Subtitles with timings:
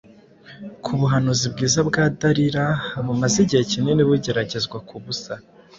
[0.83, 2.65] Kubuhanzi bwiza bwa Dalila
[3.05, 5.33] bumaze igihe kinini bugeragezwa kubusa